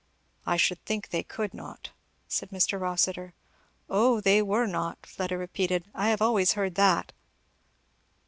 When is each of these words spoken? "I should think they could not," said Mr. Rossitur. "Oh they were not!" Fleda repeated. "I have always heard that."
"I 0.47 0.57
should 0.57 0.83
think 0.83 1.09
they 1.09 1.21
could 1.21 1.53
not," 1.53 1.91
said 2.27 2.49
Mr. 2.49 2.81
Rossitur. 2.81 3.35
"Oh 3.87 4.19
they 4.19 4.41
were 4.41 4.65
not!" 4.65 5.05
Fleda 5.05 5.37
repeated. 5.37 5.91
"I 5.93 6.09
have 6.09 6.23
always 6.23 6.53
heard 6.53 6.73
that." 6.73 7.13